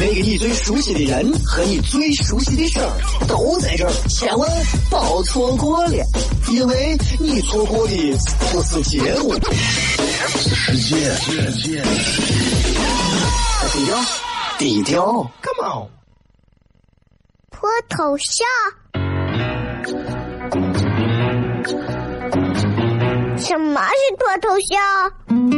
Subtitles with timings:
[0.00, 2.88] 那个你最熟悉的人和你最熟悉的事儿
[3.26, 4.48] 都在这儿，千万
[4.88, 6.04] 别错过了，
[6.50, 8.16] 因为你错过的
[8.52, 9.34] 不是节目，
[10.38, 11.82] 是世界。
[13.72, 14.00] 低调，
[14.58, 15.88] 低调，Come on，
[17.50, 18.46] 脱头像？
[23.36, 25.57] 什么是脱头像？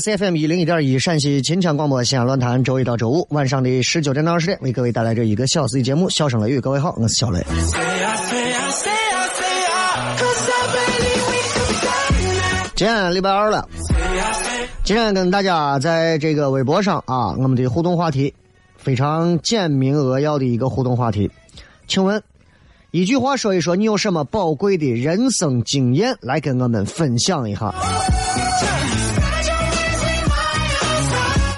[0.00, 6.08] C F M 一零一点一陕西秦腔广播西安论坛，周一到周五晚上的十九点到二十点，为各位带来这一个小时的节目。
[6.08, 7.44] 笑声雷雨，各位好，我是小雷。
[12.74, 13.68] 今天礼拜二了，
[14.84, 18.32] 今天跟大家在这个微博上啊，我们的互动话题
[18.78, 21.30] 非常简明扼要的一个互动话题，
[21.86, 22.22] 请问
[22.90, 27.74] 一句话说一说你有什么宝贵的人生经验来跟我们分享一下。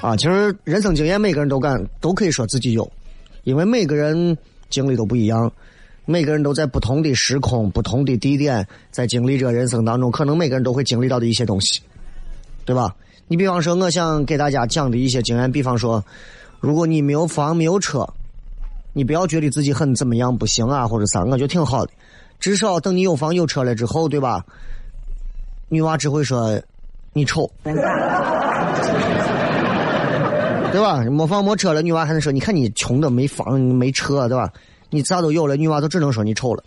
[0.03, 2.91] 啊，其实人生经验每个人都敢都可以说自己有，
[3.45, 4.37] 因为每个人
[4.69, 5.51] 经历都不一样，
[6.07, 11.81] 每个人都在不同的时空、不同的地点，在经历着人生当中，可能每个人都会经历到的一些东西，
[12.65, 12.93] 对吧？
[13.29, 16.05] 你比方说，我想给大家讲的一些经验，比方说，
[16.59, 18.05] 如果你没有房没有车，
[18.93, 21.93] 你不要觉得自己很怎么样不行啊，或者啥，我觉得挺好的，
[22.41, 24.45] 至少等你有房有车了之后，对吧？
[25.69, 26.61] 女娃只会说
[27.13, 27.49] 你丑。
[30.73, 31.05] 对吧？
[31.05, 34.51] 没房没车了，女娃还能说：“你看你穷的没房没车，对吧？
[34.91, 36.65] 你啥都有了，女娃都只能说你丑了。”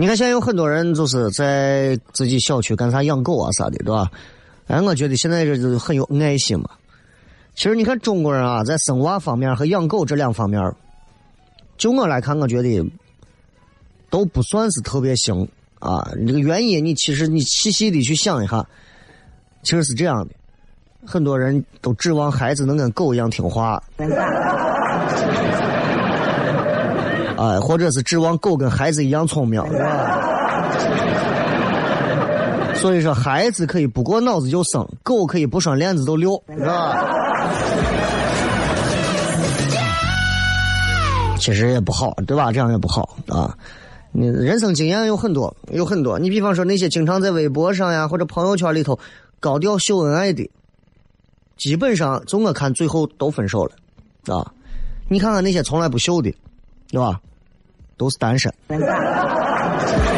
[0.00, 4.08] 你看，现在有很多人就是在自己小区干啥养狗啊啥的，对吧？
[4.68, 6.70] 哎，我觉得现在这就很有爱心嘛。
[7.58, 10.62] 其实你看中国人啊，在生娃方面和养狗这两方面，
[11.76, 12.88] 就我来看，我觉得
[14.08, 15.42] 都不算是特别行
[15.80, 16.08] 啊。
[16.24, 18.64] 这个原因，你其实你细细的去想一下，
[19.64, 20.34] 其实是这样的：
[21.04, 23.82] 很多人都指望孩子能跟狗一样听话，
[27.36, 30.22] 啊，或者是指望狗跟孩子一样聪明，是吧？
[32.76, 37.26] 所以说，孩子可以不过脑子就生，狗可以不拴链子都溜，是吧？
[41.38, 42.52] 其实也不好，对吧？
[42.52, 43.56] 这样也不好啊。
[44.12, 46.18] 你人生经验有很多，有很多。
[46.18, 48.98] 你比方说那些经常在微博上呀或者朋友圈里头
[49.38, 50.50] 高调秀恩爱的，
[51.56, 54.52] 基本上从我看最后都分手了啊。
[55.08, 56.34] 你看看那些从来不秀的，
[56.90, 57.20] 对吧？
[57.96, 58.52] 都是单身。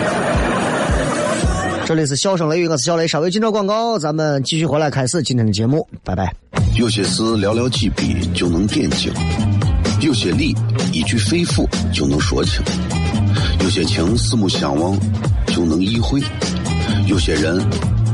[1.90, 3.08] 这里是笑声雷雨，我是小雷。
[3.08, 5.84] 稍微进着广告，咱们继续回来开始今天的节目。
[6.04, 6.32] 拜拜。
[6.76, 9.12] 有些事寥寥几笔就能点睛，
[10.00, 10.54] 有些理
[10.92, 12.62] 一句肺腑就能说清，
[13.64, 14.96] 有些情四目相望
[15.48, 16.20] 就能意会，
[17.08, 17.60] 有些人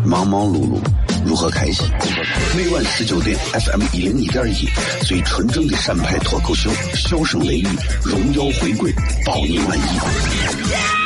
[0.07, 0.79] 忙忙碌碌
[1.27, 1.87] 如何开心？
[2.57, 4.67] 每晚十九点，FM 一零一点一，
[5.05, 7.69] 最纯正的陕派脱口秀，笑声雷雨，
[8.03, 8.91] 荣耀回归，
[9.27, 11.06] 保你满意。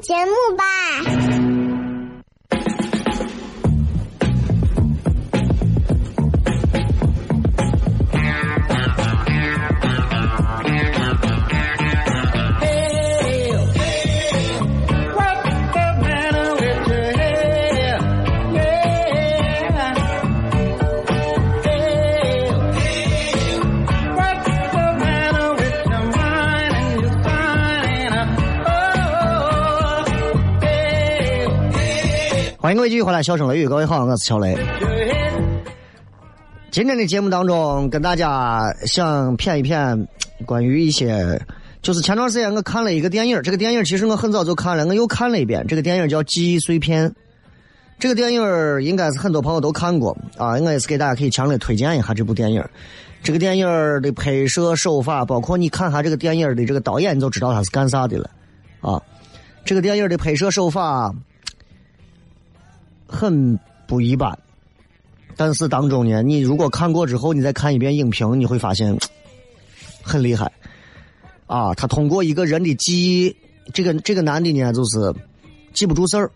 [0.00, 1.19] 节目吧。
[32.62, 34.54] 欢迎各位继续回来，笑声雷雨，各位好，我是小雷。
[36.70, 40.06] 今天的节目当中，跟大家想谝一谝
[40.44, 41.40] 关于一些，
[41.80, 45.66] 就是前段时间我看了一个电影，这个电影其实我很早就看了，我又看了一遍。
[45.66, 47.08] 这个电影叫《记忆碎片》，
[47.98, 48.42] 这个电影
[48.82, 52.62] 应该是很多朋友都看过啊，我也是给大家可以强烈推荐一下这部电影。
[53.22, 53.66] 这个电影
[54.02, 58.28] 的拍摄手法，包括你看下这个电影的这个导演，你就知道他是干啥的了
[58.82, 59.00] 啊。
[59.64, 61.10] 这个电影的拍摄手法。
[63.10, 63.58] 很
[63.88, 64.38] 不一般，
[65.36, 68.96] 但是当中呢，你如果看过之后，你再看一遍影评，你会发现
[70.00, 70.50] 很厉害。
[71.46, 73.36] 啊，他通过一个人的记忆，
[73.74, 75.12] 这个这个男的呢，就是
[75.74, 76.30] 记不住事儿，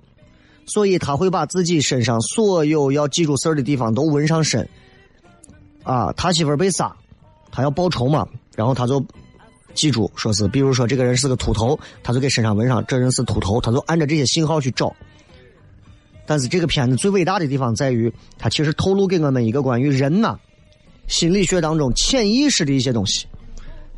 [0.66, 4.68] 所以他会把自己身上所有要记住事儿的地方都纹上身。
[5.84, 6.92] 啊，他媳妇儿被杀，
[7.52, 9.00] 他要报仇嘛，然后他就
[9.74, 14.92] 记住，说是比如说这个人是个秃头，他就给身上纹上这人是秃头，他就按照这些信号去找。
[16.26, 20.38] 但是这个片子最伟大的地方在于，它其实透露给我们一个关于人呐
[21.06, 23.26] 心理学当中潜意识的一些东西，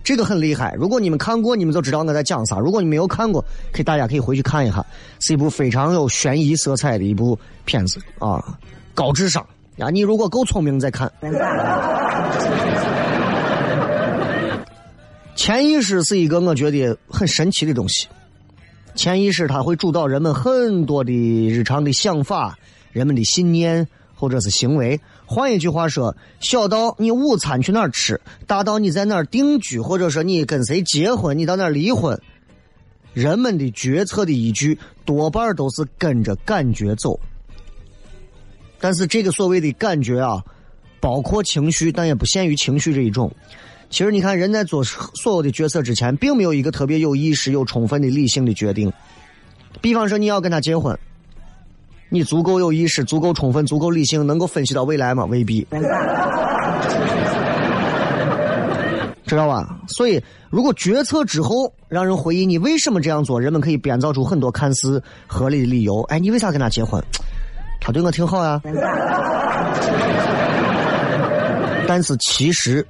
[0.02, 0.74] 这个很厉害。
[0.78, 4.84] 如果你们看过，你们就知道我在讲啥；如果你没有看过，可以大家可以回去看一下，
[5.20, 8.58] 是一部非常有悬疑色彩的一部片子啊，
[8.92, 9.46] 高智商
[9.78, 9.88] 啊！
[9.90, 11.10] 你如果够聪明再看。
[15.36, 18.08] 潜意识是一个我觉得很神奇的东西。
[18.96, 22.58] 潜意识它会主导人们很多的日常的想法、
[22.90, 24.98] 人们的信念或者是行为。
[25.26, 32.18] 换一句话说，小到你午餐去哪儿吃，大到你在哪儿定居，或者说你跟谁结婚，你到哪儿离婚，
[33.12, 37.20] 人们的决策的依据多半都是跟着感觉走。
[38.80, 40.42] 但是这个所谓的感觉啊，
[41.00, 43.30] 包括情绪，但也不限于情绪这一种。
[43.88, 48.92] 其实你看，人在做所有的决策之前，并没有一个特别有意识、有充分的理性的决定。
[49.80, 50.98] 比方说，你要跟他结婚，
[52.08, 55.24] 你足够有意识、足够充分、足够理性，能够分析到未来吗？
[55.26, 55.66] 未必，
[59.24, 59.80] 知道吧？
[59.88, 66.02] 所以，如果决策之后让人回忆你为什么这样做，人们可以编造出很多看似合理的理由。
[66.08, 67.02] 哎，你为啥跟他结婚？
[67.80, 68.60] 他对我挺好呀。
[71.86, 72.86] 但是其实。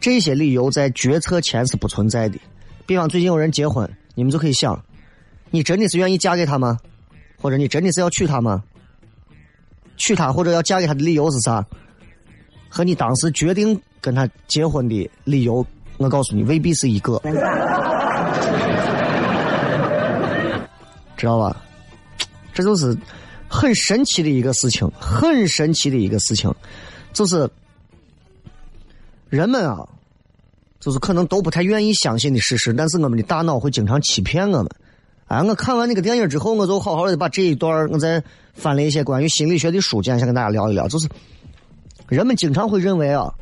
[0.00, 2.38] 这些理由在决策前是不存在的。
[2.86, 4.82] 比方最近有人结婚，你们就可以想：
[5.50, 6.78] 你真的是愿意嫁给他吗？
[7.36, 8.62] 或者你真的是要娶她吗？
[9.96, 11.64] 娶她或者要嫁给他的理由是啥？
[12.68, 15.64] 和你当时决定跟他结婚的理由，
[15.98, 17.20] 我告诉你未必是一个，
[21.16, 21.56] 知道吧？
[22.54, 22.96] 这就是
[23.48, 26.50] 很神奇的一个事情，很神奇的一个事情，
[27.12, 27.48] 就是。
[29.30, 29.88] 人们啊，
[30.80, 34.68] 就是可能都不太愿意相信的事实，但是我们的大脑会经常欺骗我们。
[35.26, 38.22] 哎，我看完那个电影之后，我就好好的把这一段我再
[38.52, 40.88] 翻了一些关于心理学的书，今天想跟大家聊一聊。
[40.88, 41.08] 就是
[42.08, 43.32] 人们经常会认为啊，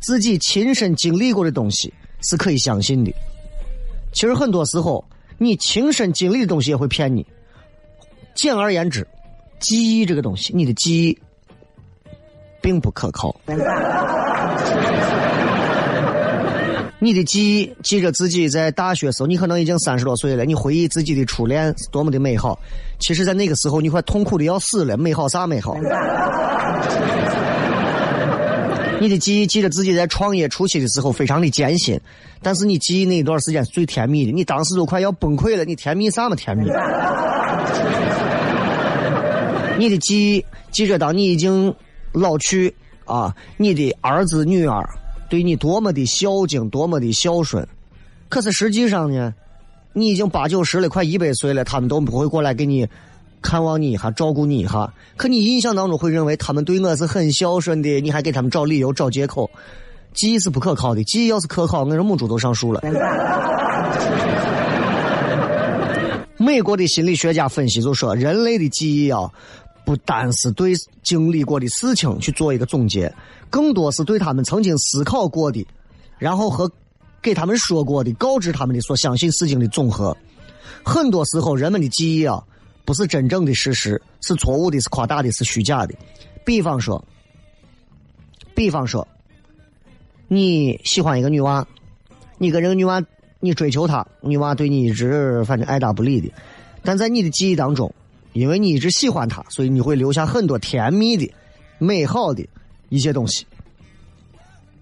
[0.00, 3.12] 自己亲身经历过的东西是可以相信的。
[4.12, 5.04] 其实很多时候，
[5.38, 7.24] 你亲身经历的东西也会骗你。
[8.34, 9.06] 简而言之，
[9.60, 11.16] 记忆这个东西，你的记忆
[12.60, 13.32] 并不可靠。
[17.02, 22.58] 你的记忆记着自己在大学时候，你可能已经三十多岁了，你回忆自己的初恋是多么的美好。
[22.98, 25.74] 其实，在那个时候，你快痛苦的要死了，美好啥美好？
[29.00, 31.98] 你的记忆记着自己在创业初期的时候非常的艰辛，
[32.42, 36.64] 但是你记忆那一段时间是最甜蜜的，你当时都快要崩溃了，你甜蜜啥么甜蜜？
[39.78, 41.74] 你的记忆记着当你已经
[42.12, 42.74] 老去
[43.06, 44.86] 啊，你的儿子女儿。
[45.30, 47.66] 对你多么的孝敬，多么的孝顺，
[48.28, 49.32] 可是实际上呢，
[49.92, 52.86] 你已经八九十了，快一百岁了，他们都不会过来给你
[53.40, 54.92] 看望你一下，照顾你一下。
[55.16, 59.48] 可你印象当中会认为他们对我是很孝顺的，你还给他们找理由、找借口。
[60.12, 62.82] 记忆是不可靠的，记忆要是可靠，我说母猪都上树了。
[66.36, 69.30] 美国的心理学家分析就说，人类的记忆啊。
[69.90, 73.12] 不单是对经历过的事情去做一个总结，
[73.50, 75.66] 更多是对他们曾经思考过的，
[76.16, 76.70] 然后和
[77.20, 80.16] 给他们说过的、告知他们的所相信事情的总和。
[80.84, 82.40] 很多时候，人们的记忆啊，
[82.84, 85.94] 不是真正的事实，是错误的，是夸大的，是虚假的。
[86.44, 87.04] 比方说，
[88.54, 89.08] 比方说，
[90.28, 91.66] 你喜欢一个女娃，
[92.38, 93.02] 你跟这个女娃，
[93.40, 96.32] 你追求她，女娃对你一直反正爱答不理的，
[96.84, 97.92] 但在你的记忆当中。
[98.32, 101.30] 因为你一直喜欢他，所以你会留下很多甜蜜的、
[101.78, 102.46] 美好的
[102.88, 103.46] 一些东西。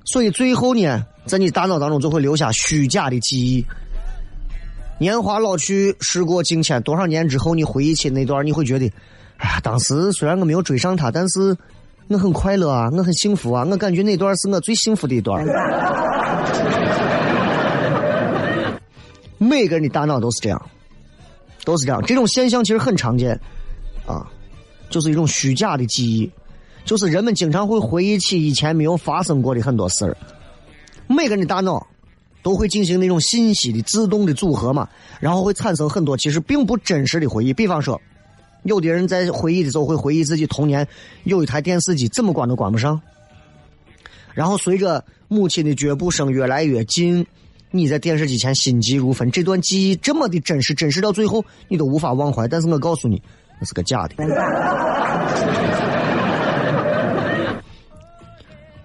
[0.05, 3.65] 所以最后呢，在你大脑当中就会留下虚假的记忆。
[4.99, 8.91] 年华老去，时过境迁，多少年之后你回忆起那段，你会觉得，
[9.37, 11.57] 哎呀，当时虽然我没有追上他，但是
[12.09, 15.45] 我很快乐啊，我很幸福啊，我感觉那段是我最幸福的一段。
[19.37, 20.61] 每个人的大脑都是这样。
[21.69, 23.39] 都是这样，这种现象其实很常见，
[24.07, 24.27] 啊，
[24.89, 26.31] 就是一种虚假的记忆，
[26.87, 30.17] 就是人们经常会回忆起以前没有发生过的很多事儿。
[31.07, 31.87] 每个人的大脑
[32.43, 34.89] 都会进行那种信息的自动的组合嘛，
[35.21, 37.53] 然后会产生很多其实并不真实的回忆。
[37.53, 38.01] 比方说，
[38.63, 40.89] 有的人在回忆的时候会回忆自己童年
[41.25, 42.99] 有一台电视机怎么关都关不上，
[44.33, 47.27] 然后随着母亲的脚步声越来越近。
[47.71, 52.49] 你在电视机前心急如焚，这段记忆这么的真实，真实到最后你都无法忘怀。
[52.49, 53.23] 但是我告诉你，
[53.61, 54.15] 那是个假的。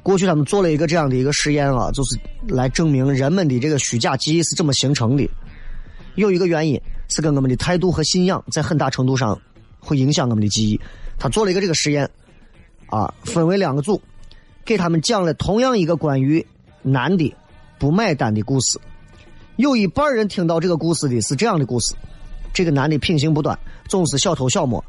[0.03, 5.25] 过去他们做了一个这样的一个实验啊，就是来证明人们的这个虚假记忆是怎么形成的。
[6.15, 9.39] 有一个原因是跟我们的态度和信仰在很大程度上
[9.79, 10.77] 会影响我们的记忆。
[11.17, 12.09] 他做了一个这个实验，
[12.87, 14.01] 啊，分为两个组，
[14.65, 16.45] 给他们讲了同样一个关于
[16.81, 17.33] 男的。
[17.83, 18.79] 不买单的故事，
[19.57, 21.93] 有一半人听到这个故事的是这样的故事：
[22.53, 23.59] 这个男的品行不端，
[23.89, 24.81] 总是小偷小摸；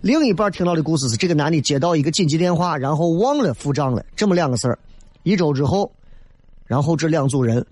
[0.00, 4.02] 另一半听到的故事是这个男的接到一个紧急电话，然后忘了付账了。
[4.16, 4.78] 这么两个事儿，
[5.22, 5.92] 一周之后，
[6.64, 7.66] 然后这两组人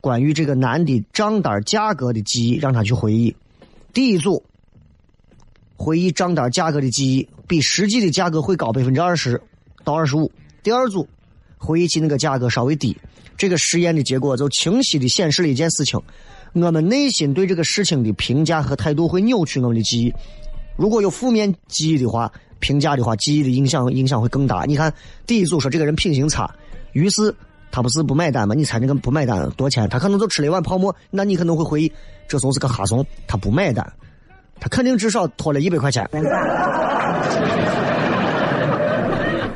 [0.00, 3.34] 关于这个男的账单价格的记忆让他去回忆。
[3.92, 4.40] 第一组
[5.76, 9.42] 回忆账单价格的记忆比实际的价格会高百分之二十
[9.82, 10.30] 到二十五。
[10.62, 11.08] 第二组
[11.56, 12.96] 回忆起那个价格稍微低。
[13.38, 15.98] 这个实验的结果就清晰的显示了一件事情：
[16.52, 20.12] 我们内心对这个事情的评价和态度会扭曲我们的记忆。
[20.76, 24.64] 如果有负面记忆的话，评价的话，记忆的影响影响会更大。
[24.66, 24.92] 你看，
[25.24, 26.52] 第一组说这个人品行差，
[26.92, 27.32] 于是
[27.70, 28.54] 他不是不买单吗？
[28.54, 29.88] 你猜那个不买单多少钱？
[29.88, 31.92] 他可能就吃了一碗泡馍，那你可能会回忆，
[32.26, 33.92] 这怂是个哈怂，他不买单，
[34.58, 36.08] 他肯定至少拖了一百块钱。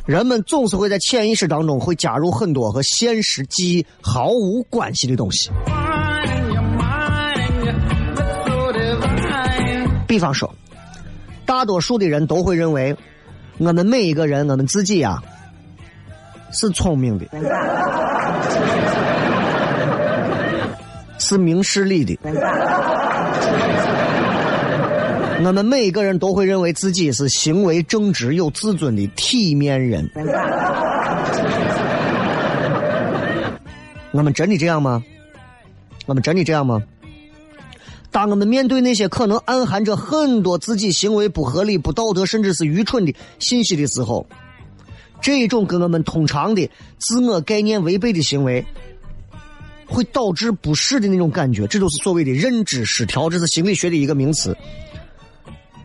[0.05, 5.49] 人们总是会在潜意识当中会加入很多和现实记忆毫无关系的东西。
[10.05, 10.53] 比方说，
[11.45, 12.95] 大多数的人都会认为，
[13.57, 15.17] 我们每一个人，我们自己呀，
[16.51, 17.25] 是聪明的，
[21.17, 22.19] 是明事理的。
[25.45, 30.09] 我们每一个人都会认为自己是行为正直、有自尊的体面人。
[34.11, 35.03] 我们真的这样吗？
[36.05, 36.81] 我们真的这样吗？
[38.11, 44.27] 当我们面对那些可能暗含着很多自己行为不合理、不道德，甚至是愚蠢的信息的时候，
[45.19, 46.69] 这种跟我们通常的
[46.99, 48.63] 自我概念违背的行为，
[49.87, 54.55] 会导致不适的那种感觉，这就是所谓的认知失调，这是心理学的一个名词。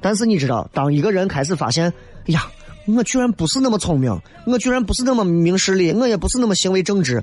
[0.00, 1.92] 但是你知道，当一个人开始发现，
[2.26, 2.46] 哎呀，
[2.86, 7.22] 我居然不是那么聪明，我居然不是那么明事理，我也不是那么行为正直，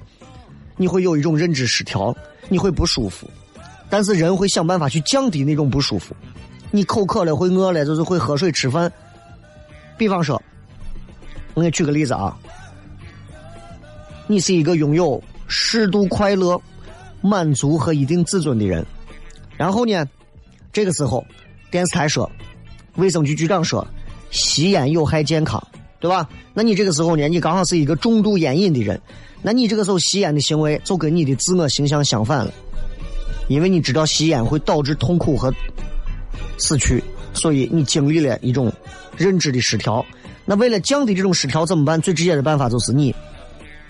[0.78, 2.16] 你会有一种认知失调，
[2.50, 3.30] 你会不舒服。
[3.90, 6.16] 但是人会想办法去降低那种不舒服。
[6.72, 8.92] 你口渴了，会饿了，就是会喝水吃饭。
[9.98, 10.42] 比方说，
[11.54, 12.36] 我给你举个例子啊，
[14.28, 16.60] 你是一个拥有适度快乐、
[17.22, 18.86] 满足和一定自尊的人。
[19.56, 20.06] 然后呢，
[20.74, 21.24] 这个时候
[21.72, 22.30] 电视台说，
[22.96, 23.86] 卫生局局长说，
[24.32, 25.62] 吸烟有害健康，
[26.00, 26.28] 对吧？
[26.54, 29.00] 那你这个时候呢，你刚好是一个重度烟瘾的人，
[29.42, 32.52] 那你这个时候吸烟的行为就跟你的自我形象相反了，
[33.48, 35.54] 因为你知道吸烟会导致痛苦和
[36.58, 38.72] 死去，所以你经历了一种
[39.18, 40.06] 认知的失调。
[40.46, 42.00] 那为了降低这种失调怎么办？
[42.02, 43.14] 最直接的办法就是你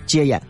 [0.06, 0.40] 戒烟。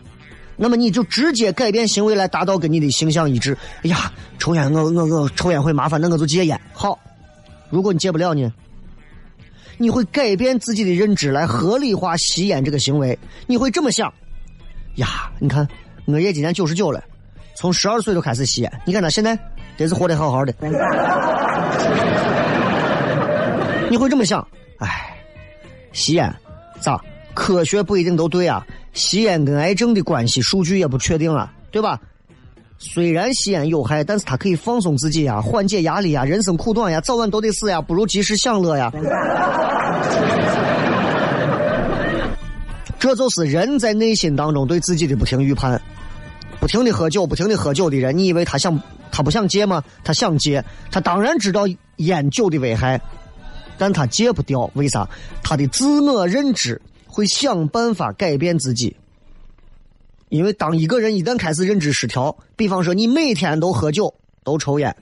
[0.55, 3.55] 那么你就直接改变行为来达到跟你的形象一致。
[3.83, 6.59] 哎呀，抽烟我我我抽烟会麻烦，那我就戒烟。
[6.73, 6.97] 好，
[7.69, 8.51] 如果你戒不了呢？
[9.79, 13.17] 你会改变自己的认知来合理化吸烟这个行为。
[13.45, 14.11] 你会这么想：
[14.95, 15.67] 呀，你看
[16.05, 17.03] 我爷今年九十九了，
[17.55, 19.37] 从十二岁就开始吸烟，你看他现在
[19.77, 20.51] 得是活得好好的。
[23.91, 24.45] 你会这么想：
[24.79, 25.15] 哎，
[25.93, 26.33] 吸烟
[26.79, 26.99] 咋？
[27.35, 28.65] 科学不一定都对啊。
[28.93, 32.01] 吸烟跟癌症的关系数据也不确定啊，对吧？
[32.79, 36.23] 虽然吸烟有害，但是它可以放松自己呀，缓解压力呀。
[36.23, 38.91] 人生苦短呀，早晚都得死呀，不如及时享乐呀。
[42.99, 45.81] 这就是人在内心当中对自己的不停预判。
[46.59, 48.79] 不停的喝酒，不停的喝酒的人，你以为他想
[49.11, 49.83] 他不想戒吗？
[50.03, 51.65] 他想戒，他当然知道
[51.97, 53.01] 烟酒的危害，
[53.77, 54.69] 但他戒不掉。
[54.73, 55.07] 为啥？
[55.43, 56.81] 他的自我认知。
[57.09, 58.95] 会想办法改变自己，
[60.29, 64.95] 因为当一个人一旦开始认知失调，比方说你每天都喝酒、都抽烟，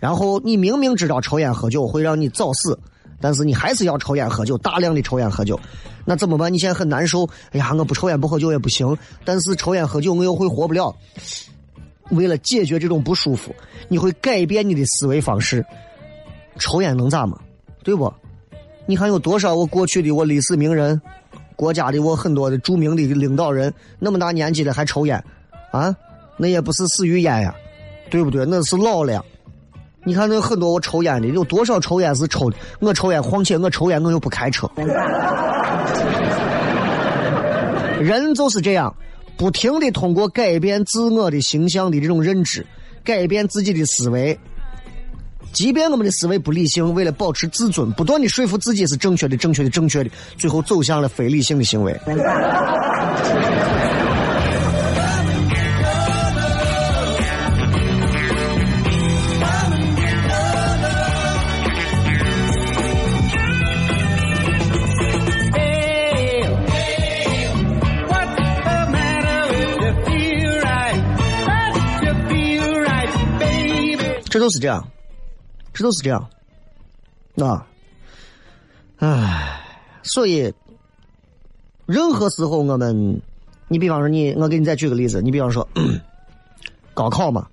[0.00, 2.78] 然后你明明知道抽烟喝酒会让你早死，
[3.20, 5.58] 但是你还是要抽烟喝酒，大量的抽烟喝酒，
[6.04, 6.52] 那怎么办？
[6.52, 7.28] 你现在很难受。
[7.52, 10.94] 哎呀，我不抽烟不喝酒也不行，但是抽烟喝酒我又会活不了。
[12.10, 13.54] 为了解决这种不舒服，
[13.88, 15.64] 你会改变你的思维方式。
[16.58, 17.38] 抽烟能咋嘛？
[17.84, 18.12] 对不？
[18.84, 21.00] 你看有多少我过去的我历史名人。
[21.62, 25.22] 国家的我很多的著名的领导人，那么大年纪了还抽烟，
[25.70, 25.94] 啊，
[26.36, 27.54] 那也不是死于烟呀，
[28.10, 28.44] 对不对？
[28.44, 29.24] 那是老了。
[30.02, 32.56] 你看那很多我抽烟的，有多少抽烟是抽的？
[32.80, 34.68] 我抽烟，况且我抽烟我又不开车。
[38.00, 38.92] 人就是这样，
[39.36, 42.66] 不停的通过改变自我的形象的这种认知，
[43.04, 44.36] 改变自己的思维。
[45.52, 51.94] 即便我们的思维不理性，为了保持自尊，不断的说服自己是正确的、正确的、正确的，最后走向了非理性的行为。
[74.28, 74.82] 这都是这样。
[75.72, 76.28] 这都是这样，
[77.38, 77.66] 啊，
[78.98, 79.60] 唉，
[80.02, 80.52] 所以
[81.86, 83.20] 任何时候我们，
[83.68, 85.66] 你比方说你，我给你再举个例子，你比方说
[86.94, 87.48] 高考嘛，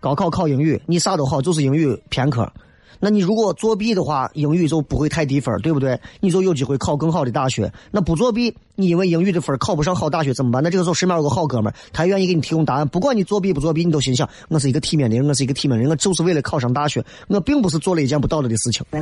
[0.00, 2.50] 高考考英语，你啥都好，就是英语偏科。
[2.98, 5.98] 那你如果作弊的话，英语就不会太低分，对不对？
[6.20, 7.72] 你就有机会考更好的大学。
[7.90, 10.62] 那不作弊，你因为英语的分考不上好大学怎么办？
[10.62, 12.88] 那这个时候身边有个好哥们，他愿意给你提供答案。
[12.88, 18.84] 不管你作弊不作弊，你都心想：我是一个体面的人，我是一个体面的人，我就是为了考上大学，我并不是做了一件不道德的事情。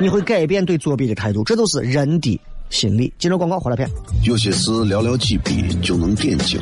[0.00, 3.12] 你会改变对作弊的态度，这都是人的心理。
[3.18, 3.88] 接着广告，回来片。
[4.22, 6.60] 有些事寥寥几笔就能点睛，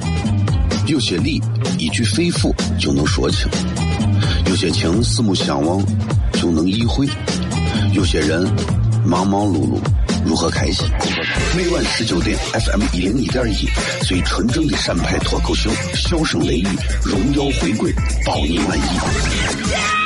[0.86, 1.38] 有些理
[1.78, 3.46] 一句肺腑就能说清。
[4.46, 5.84] 有些情四目相望
[6.32, 7.06] 就能意会，
[7.92, 8.46] 有些人
[9.04, 9.78] 忙忙碌碌
[10.24, 10.88] 如何开心？
[11.56, 13.68] 每晚十九点，FM 一零一点一，
[14.04, 16.68] 最纯正的陕派脱口秀，笑声雷雨，
[17.04, 17.92] 荣耀回归，
[18.24, 20.05] 保你满意。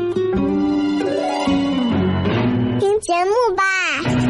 [3.01, 4.20] 节目吧。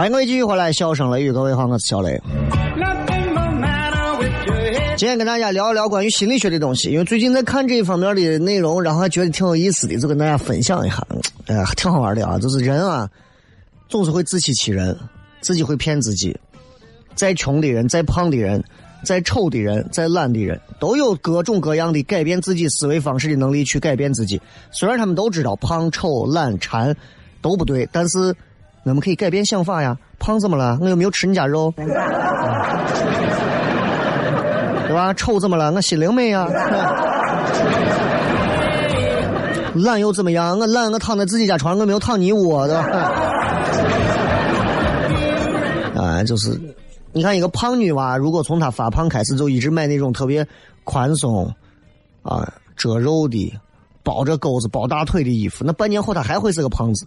[0.00, 2.18] 欢迎各位继续回来，笑声雷雨，各位好，我是小雷。
[4.96, 11.06] 今天跟大家聊一聊关于心理学的东西，因为最近在看这一方面的内容，然后还觉得挺有意思的，就跟大家分享一下。
[11.48, 12.38] 哎呀，挺好玩的啊！
[12.38, 13.06] 就是人啊，
[13.90, 14.96] 总是会自欺欺人，
[15.42, 16.34] 自己会骗自己。
[17.14, 18.64] 再穷的人，再胖的人，
[19.04, 24.40] 再丑的人，再懒的人，都有各种各样的改变自己思维方式的能力去改变自己。
[24.70, 26.96] 虽然他们都知道胖、丑、懒、馋
[27.42, 28.34] 都不对，但是
[28.84, 29.96] 我们可以改变想法呀。
[30.18, 30.78] 胖怎么了？
[30.80, 31.72] 我又没有吃你家肉。
[31.76, 31.86] 对
[34.94, 35.14] 吧？
[35.14, 35.72] 丑怎么了？
[35.72, 36.46] 我心灵美呀。
[39.74, 40.58] 懒又怎么样？
[40.58, 42.82] 我懒，我躺在自己家床上，我没有躺你窝对吧。
[45.96, 46.60] 啊， 就是，
[47.12, 50.46] 你看一个胖女娃，如果从她发胖开始就一直买那种特别
[50.84, 51.52] 宽松、
[52.22, 53.54] 啊遮肉的、
[54.02, 57.06] 包着沟子、包大腿的衣服，那半年后她还会是个胖子。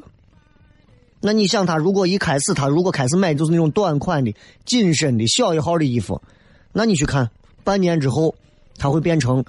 [1.25, 6.21] 那你想，他如果一开始他如果开始买的就是那种短款的、紧身的小一号的衣服，
[6.73, 7.29] 那你去看。
[7.63, 8.35] 半年之后，
[8.77, 9.41] 他会变成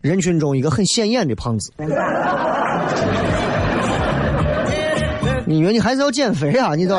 [0.00, 1.72] 人群中一个很显眼的胖子。
[5.44, 6.76] 你以为你还是要减肥啊？
[6.76, 6.96] 你这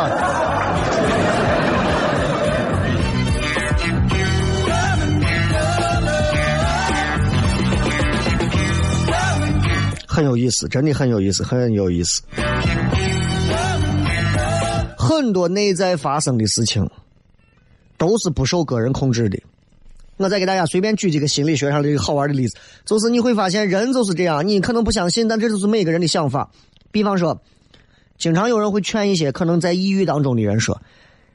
[10.06, 12.22] 很有意思，真的很有意思，很有意思。
[15.10, 16.88] 很多内在发生的事情，
[17.98, 19.42] 都是不受个人控制的。
[20.18, 26.52] 我再给大家随便举几个心理学上的一个好玩的例子，就是你会发现人就是这样，你可能不相信，但这就是每个人的想法。
[26.92, 27.42] 比方说，
[28.20, 30.80] 经常有人会劝一些可能在抑郁当中的人说：“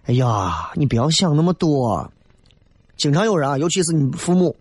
[0.06, 2.12] 哎呀，你不要想那么多。”
[2.96, 4.54] 经常有人啊，尤其是你父母，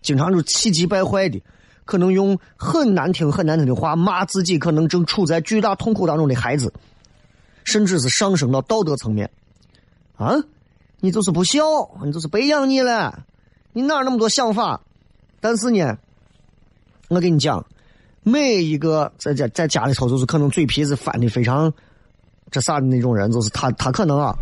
[0.00, 1.42] 经常就气急败坏的，
[1.84, 6.72] 可能用很难听、很难听的话骂自己可能正处在巨大痛苦当中的孩子，
[7.68, 9.30] 甚至是上升到道德层面。
[10.16, 10.34] 啊，
[11.00, 11.60] 你就是不孝，
[12.02, 13.24] 你就是白养你了。
[13.72, 14.80] 你哪那么多想法？
[15.38, 15.96] 但是呢，
[17.08, 17.64] 我跟你讲，
[18.22, 21.72] 每一个在家在家里头，就是可能嘴皮子翻的非常
[22.50, 24.36] 这啥的那种人，就是他，他可能啊，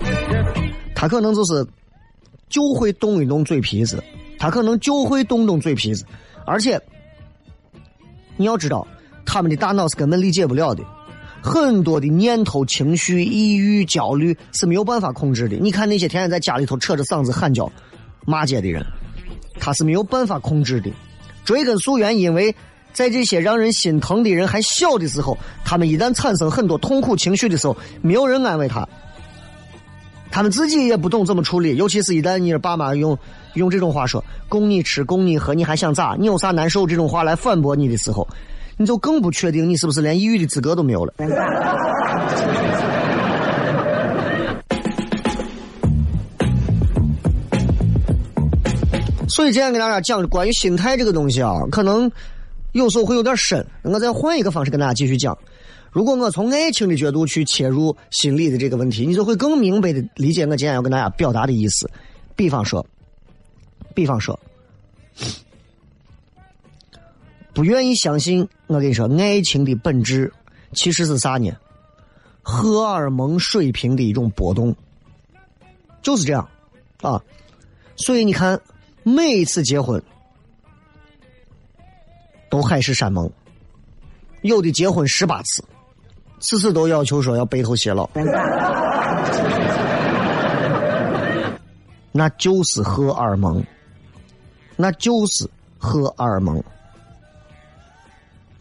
[0.94, 1.66] 他可能就是
[2.48, 4.02] 就会动一动嘴皮子，
[4.38, 6.06] 他可能就会动动嘴皮子，
[6.46, 6.80] 而且
[8.38, 8.86] 你要知道，
[9.26, 10.82] 他们的大脑是根本理解不了的，
[11.46, 15.56] 很多的念头、情绪、抑郁、焦虑是没有办法控制的。
[15.56, 17.70] 你看那些天天在家里头扯着嗓子喊叫、
[18.26, 18.84] 骂街的人。
[19.60, 20.90] 他是没有办法控制的，
[21.44, 22.54] 追根溯源，因为
[22.92, 28.86] 在这些让人心疼的人还小的时候，他们一旦产生很多痛苦情绪的时候，没有人安慰他，
[30.32, 31.76] 他们自己也不懂怎么处理。
[31.76, 33.16] 尤其是一旦你爸妈用
[33.54, 36.16] 用这种话说“供你吃，供你喝”，你还想咋？
[36.18, 36.86] 你有啥难受？
[36.86, 38.28] 这种话来反驳你的时候，
[38.78, 41.14] 你就更不确定你是不是连抑郁的资格都没有了。
[49.28, 52.10] 所以今天跟大家讲关于心态这个东西啊，可能
[52.72, 53.66] 有时候会有点深。
[53.82, 55.36] 我再换一个方式跟大家继续讲。
[55.90, 61.90] 如果我从爱情的角度去切入心理的这个问题，你就会更明白的理解我今天要跟大家表达的意思。
[62.34, 62.86] 比方说，
[63.94, 64.38] 比方说，
[67.56, 70.32] 不愿意相信我跟你说，爱情的本质
[70.74, 71.50] 其实是啥呢？
[72.42, 74.76] 荷尔蒙水平的一种波动，
[76.02, 76.48] 就是这样
[77.00, 77.20] 啊。
[77.96, 78.60] 所以你看。
[79.08, 80.02] 每一次结婚
[82.50, 83.30] 都海誓山盟，
[84.42, 85.62] 有的结婚十八次，
[86.40, 88.10] 次次都要求说要白头偕老，
[92.10, 93.64] 那就是荷尔蒙，
[94.74, 96.60] 那就是荷尔蒙。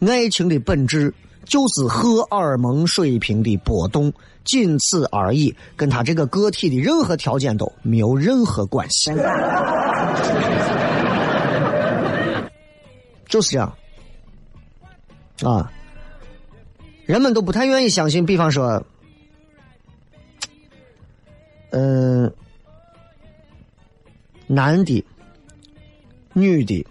[0.00, 1.12] 爱情的本质
[1.44, 4.12] 就是荷尔蒙水平的波动，
[4.44, 9.10] 仅此而已，跟他这个个体的任何条件都没有任何关系。
[13.28, 13.76] 就是这样，
[15.42, 15.72] 啊，
[17.04, 18.24] 人们都不太愿意相信。
[18.24, 18.84] 比方说，
[21.70, 22.32] 嗯，
[24.46, 25.04] 男的、
[26.34, 26.86] 女的，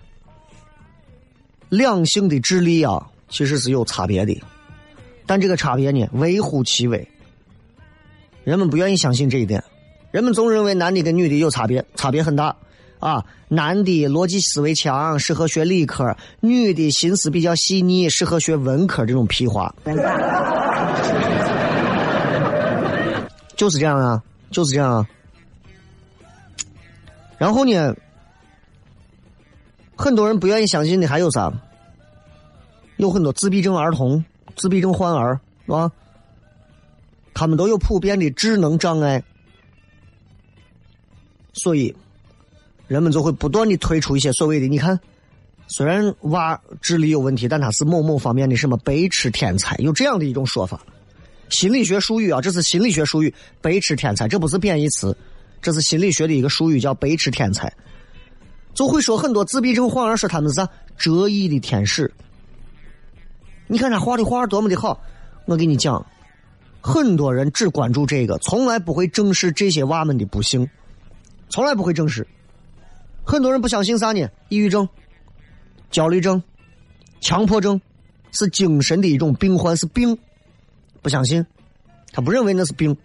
[1.69, 4.41] 两性的智力啊，其实是有差别的，
[5.25, 7.07] 但这个差别呢，微乎其微。
[8.43, 9.63] 人们不愿意相信这一点，
[10.11, 12.55] 人们总认为男的跟女的有差别，差别很大。
[12.99, 19.05] 啊，男的逻辑思维强，适合学理科；女的心思比较细腻，适合学文科。
[19.05, 19.75] 这种屁话，
[23.55, 24.91] 就是这样啊，就是这样。
[24.91, 25.07] 啊。
[27.37, 27.95] 然后呢，
[29.95, 31.51] 很多人不愿意相信的还有啥？
[32.97, 34.23] 有很多自闭症儿童、
[34.55, 35.91] 自闭症患儿，是吧？
[37.33, 39.21] 他们都有普遍的智能障碍，
[41.51, 41.93] 所以
[42.87, 44.97] 人们就会不断的推出一些所谓的，你看，
[45.67, 50.79] 虽然娃智力有问题，但他是某某方面的什么白痴天才，有这样的一种说法。
[51.49, 55.15] 心理学术语啊，这是心理学术语，白痴天才，这不是贬义词，
[55.61, 57.71] 这是心理学的一个术语，叫白痴天才。
[58.75, 62.13] 就会说很多自闭症患儿说他们是啥折翼的天使。
[63.65, 65.01] 你看他画的画多么的好，
[65.45, 66.05] 我跟你讲。
[66.87, 70.69] 很多人只关注这个，从来不会正视这些娃们的不幸，
[71.49, 72.27] 从来不会正视。
[73.25, 74.29] 很多人不相信啥呢？
[74.49, 74.87] 抑郁症、
[75.89, 76.43] 焦虑症、
[77.21, 77.81] 强迫症
[78.31, 80.15] 是精神的一种病患，是病，
[81.01, 81.43] 不相信，
[82.13, 82.95] 他不认为那是病。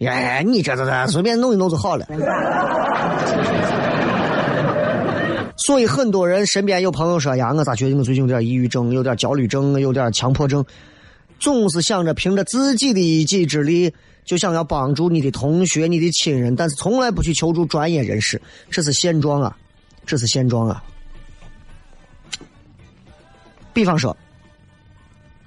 [0.00, 2.08] 哎，你这这这随便弄一弄就好了。
[5.70, 10.64] 所以很多人身边有朋友说呀，我咋觉得我最近有点抑郁症，有点焦虑症，有点强迫症。
[11.38, 19.56] 总是想着凭着自己的一己之力，就想要帮助你的同学、你的亲人，但是从来不去求助专业人士，这是现状啊！
[20.04, 20.82] 这是现状啊！
[23.72, 24.16] 比方说，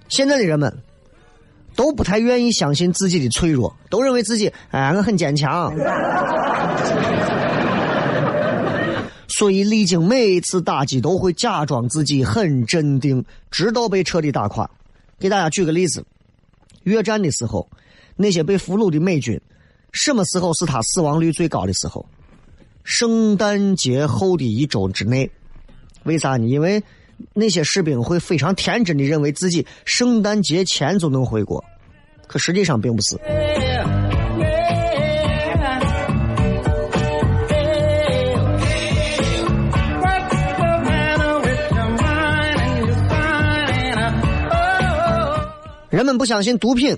[0.08, 0.74] 现在的人们
[1.76, 5.76] 都不太愿意相信自己的脆弱，都认为自己哎，我很坚强，
[9.36, 14.70] 所以历经每一次打击，都会假装自己很镇定，直到被彻底打垮。
[15.20, 16.06] 给大家举个例子，
[16.84, 17.68] 越战的时候，
[18.16, 19.40] 那些被俘虏的美军，
[19.92, 22.06] 什么时候是他死亡率最高的时候？
[22.84, 25.32] 圣诞节后的一周之内。
[26.04, 26.46] 为啥呢？
[26.46, 26.84] 因为
[27.34, 31.64] 那些士兵会非常天真的认为自己圣诞节前就能回国，
[32.28, 33.18] 可实际上并不是。
[45.94, 46.98] 人们不相信毒品，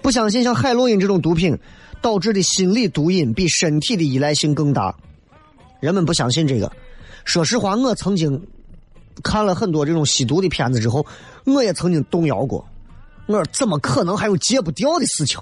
[0.00, 1.58] 不相信像海洛因这种毒品
[2.00, 4.96] 导致的心理毒瘾比身体的依赖性更大。
[5.78, 6.72] 人们不相信这个。
[7.26, 8.42] 说实话，我曾经
[9.22, 11.04] 看了很多这种吸毒的片子之后，
[11.44, 12.66] 我也曾经动摇过。
[13.26, 15.38] 我怎么可能还有戒不掉的事情？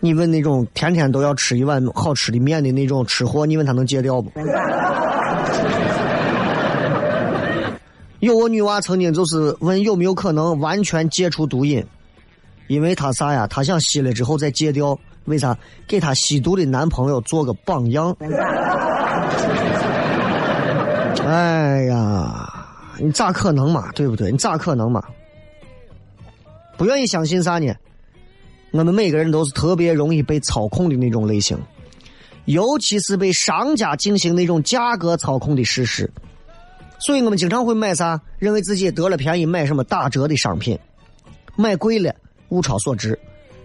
[0.00, 4.32] 你问那种天天都要吃一碗好吃的面的那种吃货，你问他能戒掉不？
[8.20, 11.84] 有个女娃曾经就是问有没有可能完全戒除毒瘾，
[12.66, 13.46] 因为她啥呀？
[13.46, 15.56] 她想吸了之后再戒掉，为啥？
[15.86, 18.16] 给她吸毒的男朋友做个榜样。
[21.26, 22.48] 哎呀，
[22.98, 23.90] 你咋可能嘛？
[23.92, 24.30] 对不对？
[24.30, 25.02] 你咋可能嘛？
[26.76, 27.74] 不愿意相信啥呢？
[28.70, 31.58] 我们每个人都是特别容易被操控的那种类型，
[32.44, 36.10] 尤其是被商家进行那种价格操控的事实。
[36.98, 38.20] 所以我们经常会买啥？
[38.38, 40.78] 认为自己得了便宜，买什么打折的商品，
[41.54, 42.14] 买贵了
[42.48, 43.18] 物超所值，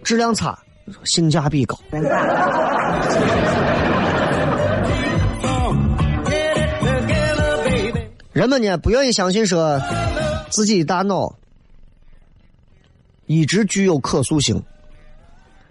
[0.04, 0.58] 质量差
[1.06, 1.80] 性价比高。
[8.34, 9.82] 人们呢不愿意相信说
[10.50, 11.36] 自己的大脑
[13.26, 14.62] 一直具有可塑性，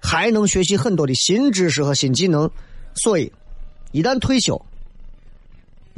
[0.00, 2.50] 还能学习很多的新知识和新技能，
[2.94, 3.32] 所以
[3.92, 4.60] 一旦退休。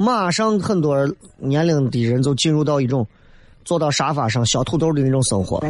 [0.03, 3.07] 马上很多年龄的人就进入到一种
[3.63, 5.61] 坐到沙发上削土豆的那种生活。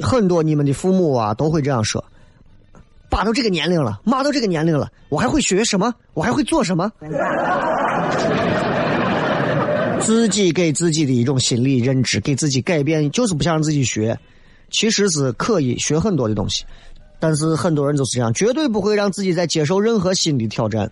[0.00, 2.04] 很多你们的父母啊都会这样说
[3.10, 5.92] ：“爸都这个年龄了，妈都这个年龄了，我还会学什么？
[6.14, 6.88] 我还会做什么？”
[10.00, 14.16] 自己给自己的一种心理认知，给自己改变，就是不想让自己学，
[14.70, 16.64] 其实是可以学很多的东西。
[17.20, 20.90] 但是很多人都是这样，绝对不会让自己再接受任何新的挑战。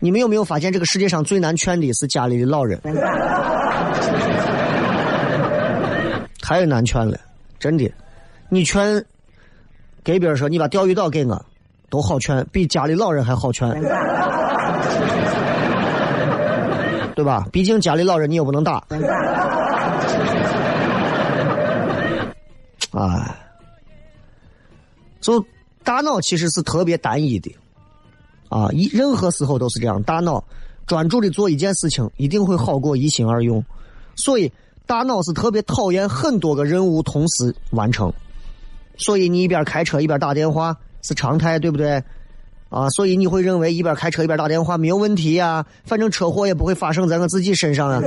[0.00, 2.78] 你们有没有发现，这个世界上最难劝的是家里的老人？
[6.42, 7.18] 太难劝了，
[7.58, 7.90] 真的。
[8.48, 9.02] 你劝
[10.04, 11.46] 给别人说你把钓鱼岛给我，
[11.88, 13.70] 都好劝，比家里老人还好劝，
[17.14, 17.46] 对吧？
[17.50, 18.84] 毕竟家里老人你又不能打。
[22.92, 23.45] 哎。
[25.26, 25.44] 就
[25.82, 27.52] 大脑其实是特别单一的，
[28.48, 30.00] 啊，一任何时候都是这样。
[30.04, 30.44] 大脑
[30.86, 33.64] 专注的做一件事情，一定会好过一心二用。
[34.14, 34.52] 所以
[34.86, 38.12] 大脑是特别讨厌很多个任务同时完成。
[38.98, 42.00] 所以你一边开车一边打电话是常态，对不对？
[42.68, 48.00] 啊，所以你会认为一边开车一边打电话没有问题呀，反正车祸也不会发生在我自己身上啊。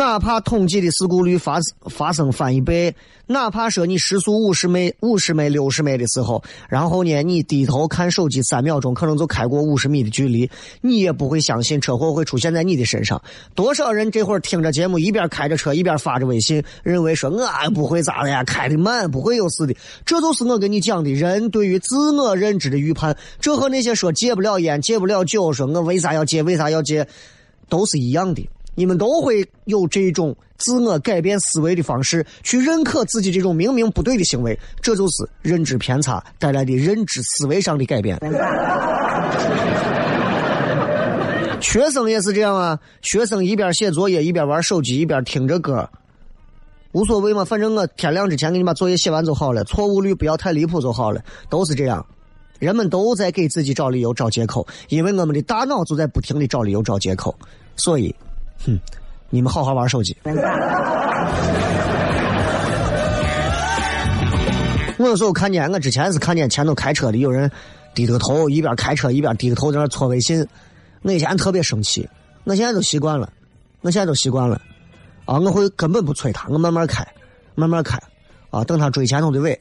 [0.00, 2.94] 哪怕统计的事故率发发生翻一倍，
[3.26, 13.20] 哪怕说你时速五十迈、五十迈、六十迈的时候，然后呢，你低头看手机三秒钟，可能就开过五十米的距离，你也不会相信车祸会出现在你的身上。
[13.54, 19.76] 多少人这会儿听着节目，一边开着车一边发着微信，认为说我不会咋的呀，开的慢不会有事的。
[20.06, 23.14] 这就是我跟你讲的人对于自我认知的预判。
[23.38, 27.06] 这和那些说戒不了烟、戒不了酒，说我为啥要戒、为啥要戒，
[27.68, 28.48] 都是一样的。
[28.74, 38.18] 你们都会有这种自我改变思维的方式，去认可自己这种明明不对的行为，这就是认知偏差带来的认知思维上的改变。
[41.60, 45.90] 学生也是这样啊，学生一边写作业一边玩手机一边听着歌，
[46.92, 52.06] 无所谓嘛，反正我天亮之前给你把作业写完就好了，错误率不要太离谱就好了，都是这样。
[52.58, 57.34] 人们都在给自己找理由、找借口，因为我们的大脑就在不停的找理由、找借口，
[57.76, 58.14] 所以。
[58.66, 58.78] 哼，
[59.30, 60.16] 你们好好玩手机。
[64.98, 67.50] 我有时候看见，我之前是看见前头开车的有人
[67.94, 70.46] 低着头，一边开车一边低着头在那搓微信。
[71.02, 72.08] 我以前特别生气，
[72.44, 73.32] 我现在都习惯了，
[73.80, 74.60] 我现在都习惯了。
[75.24, 77.06] 啊，我会根本不催他，我慢慢开，
[77.54, 77.98] 慢慢开。
[78.50, 79.58] 啊，等他追前头的尾。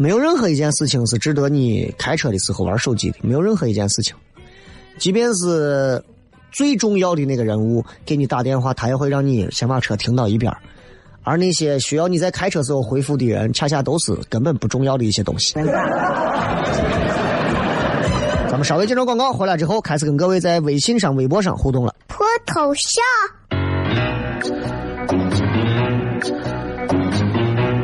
[0.00, 4.16] 没有任何一件事情是值得你开车的时候玩手机的，没有任何一件事情。
[4.96, 6.02] 即便是
[6.50, 10.50] 最重要的那个人物给你打电话，他也会让你先把车停到一边
[11.22, 15.52] 而那些需要你在开车时候回复的人，恰恰都是根本不重要的一些东西。
[15.52, 15.66] 咱
[18.52, 21.94] 们稍微接着广告，回来之后开始跟各位在微信上、微博上互动了。
[22.08, 23.04] 脱头像。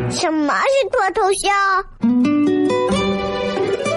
[0.08, 1.52] 什么是脱头像？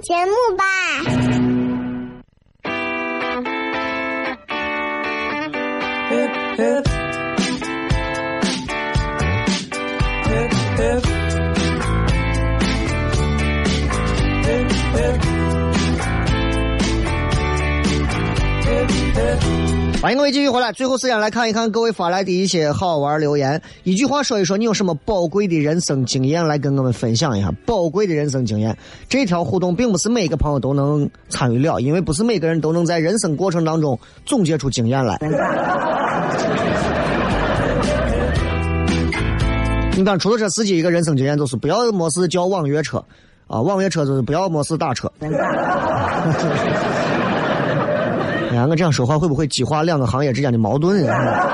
[0.00, 0.64] 节目吧。
[20.02, 23.60] 欢迎各位继续回来，最后时间来看一看各位发来的一些好玩留言。
[23.82, 27.52] 一句话说一说，你有什么宝贵的人生经验来跟我们分享一下？
[27.66, 28.74] 宝贵的人生经验，
[29.10, 35.18] 这条互动并不是每个朋友都能参与了，因为不是每个人都能在人生过程当中总结出经验来。
[39.94, 43.04] 你看，出租车司机一个人生经验就是不要没事叫网约车，
[43.48, 45.12] 啊，网约车就是不要没事打车。
[48.68, 51.46] 我这样说话会不会激化两个行业之间的矛盾呀？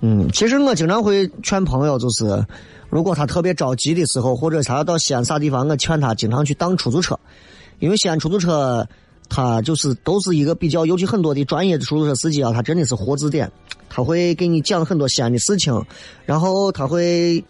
[0.00, 2.44] 嗯，其实我经常会劝朋友，就是
[2.90, 7.16] 如果他特别着急的时候，或者他要到西安啥地方，我劝他经常去当出租车，
[7.78, 8.84] 因为西安出租车，
[9.28, 13.48] 他就是都是一个比较，尤其很多的专业的出租车司机啊，他真的是活字典，
[13.88, 15.80] 他会给你讲很多西安的事情，
[16.26, 17.44] 然后他会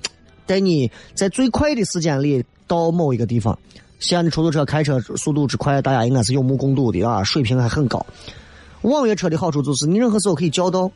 [0.44, 3.58] 带你在最快的时间里到某一个地方。
[4.02, 8.04] 西安的出租车开车速度之快，大家应该是有目共睹的啊，水平还很高。
[8.82, 10.90] 网约车的好处就是你任何时候可以叫到，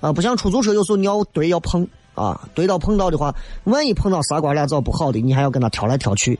[0.00, 6.38] 啊，不像出租车有时候你要对要碰啊，对到碰到的话，万一碰到仨瓜俩枣不好的，你还要跟他挑来挑去。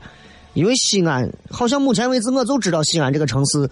[0.53, 3.67] 因为西安好像目前为止我就知道西安这个城市，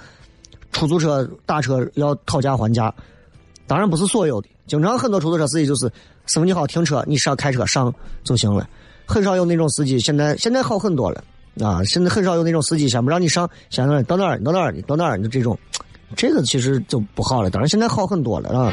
[0.71, 2.91] 出租车打车要讨价还价，
[3.67, 5.85] 当然不是所有的，经常很多出租车司机就是
[6.25, 8.67] 师傅你好，停车，你上开车上就行了，
[9.05, 11.23] 很少有那种司机，现在现在好很多了。
[11.61, 15.57] 啊，现在很少有那种司机先不让你上，先到到哪儿到哪儿你到哪儿就这种，
[16.15, 17.49] 这个其实就不好了。
[17.49, 18.71] 当然现在好很多了啊。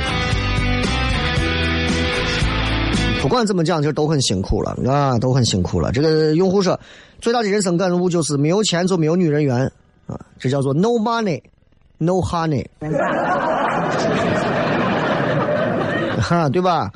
[3.23, 5.93] 不管怎么讲，其实都很辛苦了啊，都很辛苦了。
[5.93, 6.79] 这个用户说，
[7.21, 9.65] 最大的人生感悟就是没有钱就没有女人缘
[10.09, 11.41] 啊，这叫做 no money
[11.99, 12.67] no honey，
[16.21, 16.91] 哈，对吧？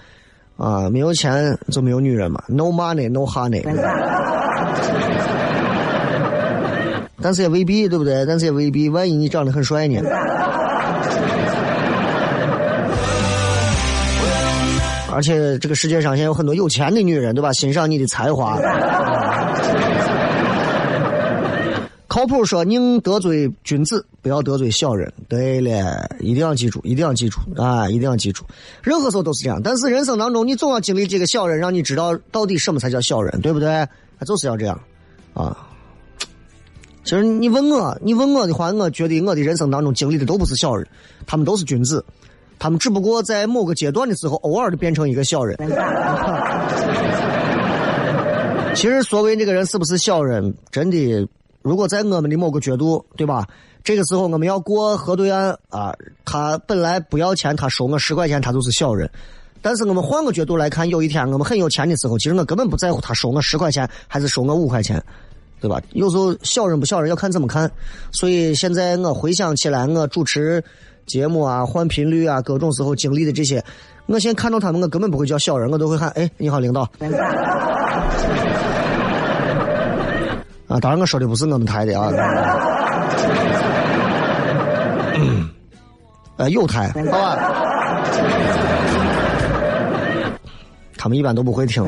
[0.57, 3.63] 啊，没有钱就没有女人嘛，no money no honey。
[7.27, 8.25] 但是也未必，对不对？
[8.25, 10.01] 但是也未必，万一你长得很帅呢？
[15.13, 17.53] 而且这个世界上现在有很多有钱的女人，对吧？
[17.53, 18.57] 欣赏你的才华。
[22.07, 25.13] 靠谱说宁得罪君子，不要得罪小人。
[25.29, 28.45] 对了，一定要记住，一定要记住啊，一定要记住。
[28.85, 33.85] 任何时候都是这样，但是人生当中你总要经历几个小人，让你知道到底什么才叫小人，对不对？
[34.25, 34.81] 就是要这样
[35.35, 35.57] 啊。
[37.07, 40.85] 其实你问我，你问我的话，我觉得我的人生当中经历的都不是小人，
[41.25, 42.05] 他们都是君子，
[42.59, 45.57] 他们只不过在某个阶段的时候，偶尔的变成一个小人。
[48.75, 51.29] 其实所谓那个人是不是小人，真的。
[51.63, 53.47] 如果在我们的某个角度，对吧？
[53.85, 55.95] 这个时候我们要过河对岸啊，
[56.25, 59.09] 他本来不要钱，他收我十块钱，他就是小人。
[59.63, 65.01] 但是我们换个角度来看，有一天我们很有钱的时候，其实我根本不在乎他收我十块钱还是收我五块钱，
[65.61, 65.81] 对吧？
[65.93, 67.71] 有时候小人不小人要看怎么看。
[68.13, 70.63] 所以现在我回想起来，我主持
[71.07, 73.65] 节目啊、换频率啊，各种时候经历的这些，
[74.07, 76.83] 我现在看到他们，我根本不会叫小人，我都会喊：“哎，你好，领导。
[80.69, 82.11] ”啊，当然我说的不是我们台的啊，
[86.39, 87.39] 呃，有台，好吧？
[90.99, 91.83] 他们一般都不会听。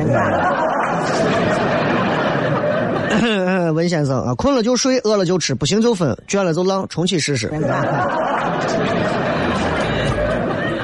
[3.75, 7.49] 文先生啊，困了就睡，饿了就吃，不行就分，倦了就浪，重启试试。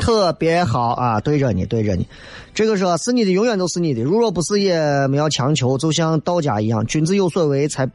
[0.01, 2.07] 特别好啊，对着你，对着你。
[2.53, 4.03] 这个说是你的，永远都是你的。
[4.03, 5.79] 如若不是，也没要强求。
[5.79, 7.89] 就像道家一样，君子有所为才，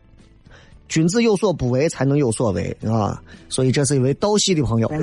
[0.88, 3.22] 君子有所不为才能有所为啊。
[3.48, 4.92] 所以这是一位道系的朋友。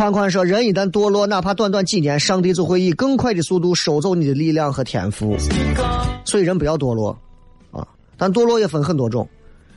[0.00, 5.36] 宽宽说，人一旦堕落，哪怕短短几年，上帝就会以更快的速度收走你的力量和天赋。
[6.24, 7.14] 所以人不要堕落
[7.70, 7.86] 啊。
[8.16, 9.28] 但堕落也分很多种。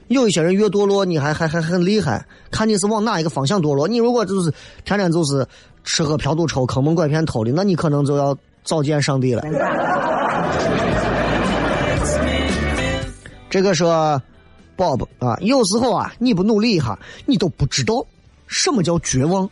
[0.07, 3.85] 有一些人越堕落，你还还还很厉害，看你是往哪一个方向堕落。
[3.85, 4.49] 你如果就是
[4.85, 5.45] 天天就是
[5.83, 9.43] 吃喝嫖赌抽、坑蒙拐骗偷的，那你可能就要早见上帝了。
[13.49, 14.21] 这个说
[14.77, 18.05] ，Bob 啊，有时候啊，你不努力一下，你都不知道
[18.53, 19.49] 什么叫绝望，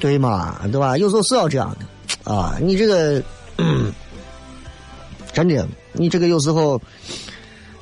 [0.00, 0.56] 对嘛？
[0.72, 0.96] 对吧？
[0.96, 3.22] 有时候是要这样的啊，你这个。
[5.32, 6.80] 真的，你这个有时候，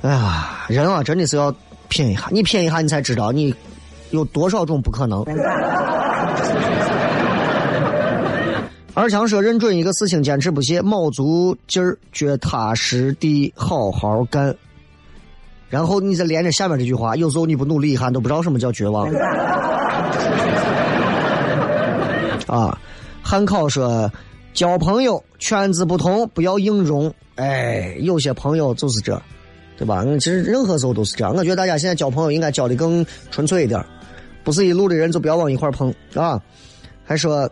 [0.02, 1.54] 哎呀，人啊，真的是要
[1.88, 2.28] 拼一下。
[2.30, 3.54] 你拼一下，你才知道你
[4.10, 5.24] 有多少种不可能。
[8.94, 14.54] 二强说：“认准一个事情，坚持不懈，卯足劲儿，脚踏实地，好好干。”
[15.70, 19.08] 然后你再连着下面这句话：“有时候你不努力一下，都不知道什么叫绝望。
[22.46, 22.76] ”啊，
[23.22, 24.12] 汉考说
[24.52, 29.22] ：“交朋友圈子不同，不要硬融。”哎，有些朋友就是这，
[29.78, 30.04] 对吧？
[30.18, 31.32] 其实任何时候都是这样。
[31.34, 33.80] 我觉得大家现在交朋友应该交的更纯粹一点，
[34.42, 36.42] 不是一路的人就不要往一块碰啊。
[37.04, 37.48] 还说，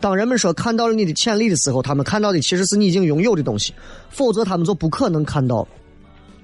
[0.00, 3.74] 当人们说看到了你的潜力的时候，他们看到的其实是你已经拥有的东西，
[4.08, 5.66] 否则他们就不可能看到。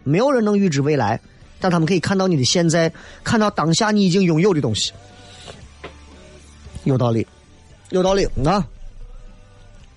[0.07, 1.21] 没有人能预知未来，
[1.59, 2.93] 但他们可以看到你的现在，
[3.25, 4.93] 看到当下你已经拥有的东西。
[6.85, 7.27] 有道理，
[7.91, 8.65] 有道理啊。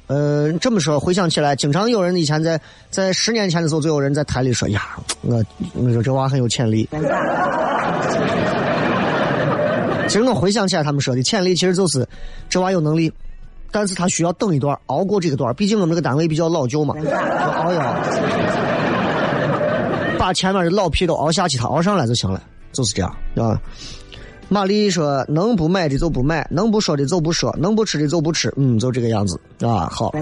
[0.07, 5.45] 呃，这么说，回想起来，经常有人以前在在十年前的时候，就有人在台里说：“呀，我
[5.75, 6.89] 我说这娃很有潜力。”
[10.07, 12.07] 其实我回想起来，他们说的潜力其实就是
[12.49, 13.13] 这娃有能力，
[13.69, 15.53] 但是他需要等一段，熬过这个段。
[15.53, 17.95] 毕竟我们这个单位比较老旧嘛，熬一熬，
[20.29, 22.39] 把前面的老皮都熬下去，他熬上来就行了，
[22.71, 23.59] 就是这样，对吧？
[24.47, 29.89] 玛丽说：“能不买的就不买，能不说的就不说，能不吃的就不吃。”嗯，就这个样子啊。
[29.91, 30.13] 好，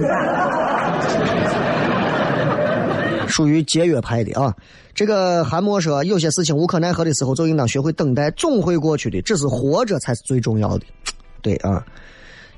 [3.27, 4.55] 属于节约派的啊。
[4.95, 9.21] 这个韩墨说：“有些事情无可奈何的时候，就应当学会等待，总会过去的。
[9.23, 10.85] 只是活着才是最重要的。”
[11.43, 11.85] 对啊。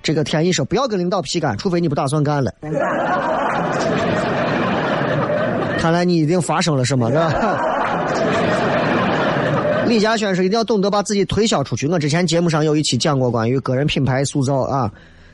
[0.04, 2.54] 这个天意说：“不要跟领导皮干，除非你不打算干了。”
[5.80, 7.34] 看来你一定发生了什么，是吧？
[9.88, 14.92] 李嘉轩说：“一定要懂得把自己推销出去。”我之前节目上有一期讲过关于个人品牌塑造啊。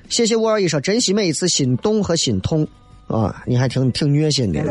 [0.07, 2.65] 谢谢五二一说：“珍惜每一次心动和心痛
[3.07, 4.61] 啊！”你还挺挺虐心的。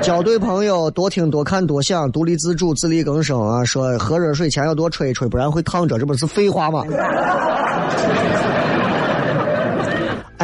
[0.00, 3.64] 交 对朋友，多听多看多想，独立自主，自力更生啊！
[3.64, 6.84] 说喝热水前要多吹一吹，不然会烫着，这不是废话吗？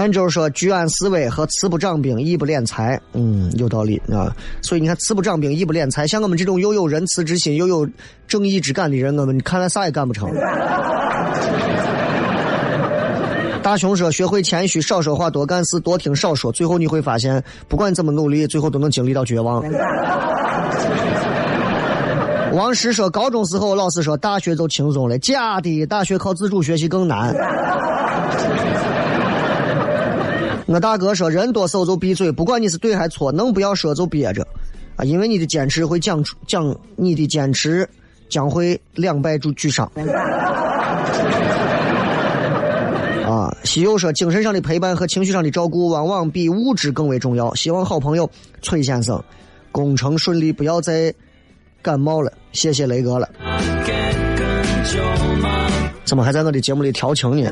[0.00, 4.34] 按照说，居安思危和慈不掌兵，义不敛财，嗯，有道理啊。
[4.62, 7.86] 所以你看，慈不掌兵，义不敛财，像我们这种又有仁慈之心又有
[8.26, 10.30] 正义之感的人，我们看来啥也干不成。
[13.62, 19.62] 大雄说：“学会谦虚，少说话，多干事，多听少说，最后你会发现，不管怎么努力，最后都能经历到绝望。
[22.56, 27.36] ”王石说：“高中时候老师说，大学就轻松了，假的，大学靠自主学习更难。”
[30.72, 34.46] 我大哥说：“人多手就闭嘴，不管你是对还是错，能不要说就憋着，
[34.94, 37.88] 啊，因为你的坚持会讲出讲你的坚持
[38.28, 39.90] 将会两败俱俱伤。”
[43.26, 48.30] 啊，西游说：“精神上的陪伴和情绪上的照顾，往往比物质更为重要。”希望好朋友
[48.62, 49.20] 崔先生
[49.72, 51.12] 工程顺利，不要再
[51.82, 52.32] 感冒了。
[52.52, 53.28] 谢谢雷哥了。
[56.04, 57.50] 怎么还在我的节目里调情呢？